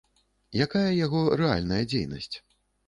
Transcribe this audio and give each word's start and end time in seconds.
Якая 0.65 0.89
яго 1.05 1.21
рэальная 1.43 1.81
дзейнасць? 1.95 2.35